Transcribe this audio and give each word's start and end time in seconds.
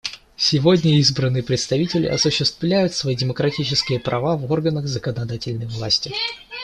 Сегодня 0.37 0.97
избранные 0.97 1.43
представители 1.43 2.07
осуществляют 2.07 2.95
свои 2.95 3.15
демократические 3.15 3.99
права 3.99 4.35
в 4.35 4.51
органах 4.51 4.87
законодательной 4.87 5.67
власти. 5.67 6.11